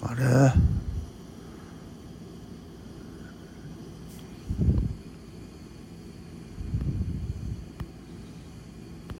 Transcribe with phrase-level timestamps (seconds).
[0.00, 0.50] 把这